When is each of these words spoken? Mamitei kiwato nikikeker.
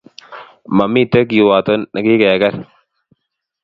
Mamitei 0.77 1.27
kiwato 1.29 1.73
nikikeker. 1.91 2.53